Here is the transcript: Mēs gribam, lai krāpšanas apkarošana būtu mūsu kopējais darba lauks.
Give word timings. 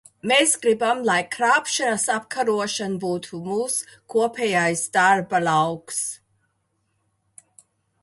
Mēs 0.29 0.53
gribam, 0.61 1.03
lai 1.09 1.17
krāpšanas 1.35 2.05
apkarošana 2.15 2.99
būtu 3.05 3.43
mūsu 3.51 4.01
kopējais 4.17 4.89
darba 4.99 5.45
lauks. 5.47 6.05